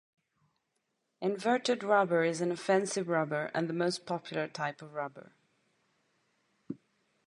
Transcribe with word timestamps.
Inverted 1.21 1.83
rubber 1.83 2.23
is 2.23 2.41
an 2.41 2.51
offensive 2.51 3.07
rubber 3.07 3.51
and 3.53 3.69
the 3.69 3.73
most 3.73 4.07
popular 4.07 4.47
type 4.47 4.81
of 4.81 4.95
rubber. 4.95 5.35